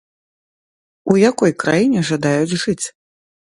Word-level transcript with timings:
У 1.13 1.19
якой 1.29 1.51
краіне 1.65 1.99
жадаюць 2.09 2.57
жыць? 2.65 2.83